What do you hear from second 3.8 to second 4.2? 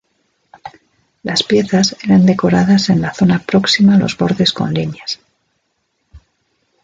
a los